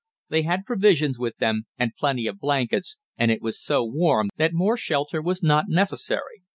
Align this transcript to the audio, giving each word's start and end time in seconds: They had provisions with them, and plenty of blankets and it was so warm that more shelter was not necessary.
They 0.29 0.41
had 0.41 0.65
provisions 0.65 1.19
with 1.19 1.37
them, 1.37 1.67
and 1.77 1.95
plenty 1.95 2.25
of 2.25 2.39
blankets 2.39 2.97
and 3.19 3.29
it 3.29 3.39
was 3.39 3.61
so 3.61 3.85
warm 3.85 4.29
that 4.37 4.51
more 4.51 4.75
shelter 4.75 5.21
was 5.21 5.43
not 5.43 5.65
necessary. 5.67 6.41